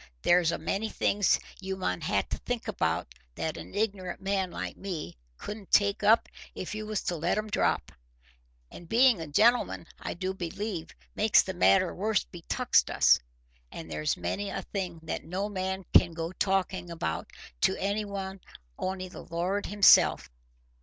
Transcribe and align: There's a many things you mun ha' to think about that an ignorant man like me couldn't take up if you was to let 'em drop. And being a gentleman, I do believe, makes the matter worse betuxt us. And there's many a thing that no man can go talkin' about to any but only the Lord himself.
There's 0.23 0.51
a 0.51 0.57
many 0.57 0.89
things 0.89 1.37
you 1.59 1.75
mun 1.77 2.01
ha' 2.01 2.27
to 2.27 2.37
think 2.39 2.67
about 2.67 3.13
that 3.35 3.55
an 3.55 3.75
ignorant 3.75 4.19
man 4.19 4.49
like 4.49 4.75
me 4.75 5.15
couldn't 5.37 5.69
take 5.71 6.01
up 6.01 6.27
if 6.55 6.73
you 6.73 6.87
was 6.87 7.03
to 7.03 7.15
let 7.15 7.37
'em 7.37 7.51
drop. 7.51 7.91
And 8.71 8.89
being 8.89 9.21
a 9.21 9.27
gentleman, 9.27 9.85
I 9.99 10.15
do 10.15 10.33
believe, 10.33 10.89
makes 11.13 11.43
the 11.43 11.53
matter 11.53 11.93
worse 11.93 12.23
betuxt 12.23 12.89
us. 12.89 13.19
And 13.71 13.91
there's 13.91 14.17
many 14.17 14.49
a 14.49 14.63
thing 14.63 15.01
that 15.03 15.23
no 15.23 15.49
man 15.49 15.85
can 15.95 16.13
go 16.15 16.31
talkin' 16.31 16.89
about 16.89 17.29
to 17.61 17.77
any 17.77 18.03
but 18.03 18.39
only 18.79 19.07
the 19.07 19.25
Lord 19.25 19.67
himself. 19.67 20.31